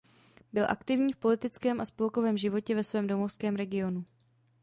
[0.53, 4.05] Byl aktivní v politickém a spolkovém životě ve svém domovském regionu.